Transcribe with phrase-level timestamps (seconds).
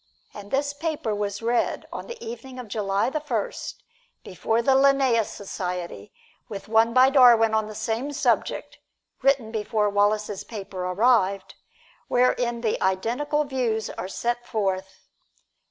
[0.33, 3.83] And this paper was read on the evening of July First,
[4.23, 6.11] before the Linnæus Society,
[6.49, 8.79] with one by Darwin on the same subject,
[9.21, 11.53] written before Wallace's paper arrived,
[12.07, 15.05] wherein the identical views are set forth.